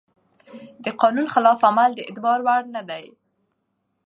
[0.83, 3.05] د قانون خلاف عمل د اعتبار وړ نه دی.